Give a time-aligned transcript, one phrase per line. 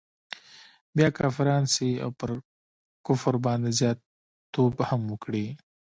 [0.95, 2.29] بیا کافران سي او پر
[3.05, 3.99] کفر باندي زیات
[4.53, 5.45] توب هم وکړي.